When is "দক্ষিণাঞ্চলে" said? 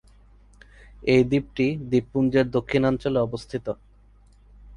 2.55-3.19